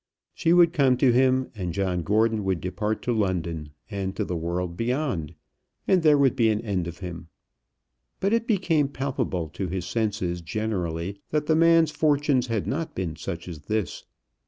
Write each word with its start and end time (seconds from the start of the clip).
She 0.33 0.51
would 0.51 0.73
come 0.73 0.97
to 0.97 1.11
him, 1.11 1.51
and 1.53 1.73
John 1.73 2.01
Gordon 2.01 2.43
would 2.43 2.59
depart 2.59 3.03
to 3.03 3.13
London, 3.13 3.69
and 3.91 4.15
to 4.15 4.25
the 4.25 4.35
world 4.35 4.75
beyond, 4.75 5.35
and 5.87 6.01
there 6.01 6.17
would 6.17 6.35
be 6.35 6.49
an 6.49 6.59
end 6.61 6.87
of 6.87 7.01
him. 7.01 7.27
But 8.19 8.33
it 8.33 8.47
became 8.47 8.87
palpable 8.87 9.47
to 9.49 9.67
his 9.67 9.85
senses 9.85 10.41
generally 10.41 11.21
that 11.29 11.45
the 11.45 11.55
man's 11.55 11.91
fortunes 11.91 12.47
had 12.47 12.65
not 12.65 12.95
been 12.95 13.15
such 13.15 13.47
as 13.47 13.59
this. 13.65 14.05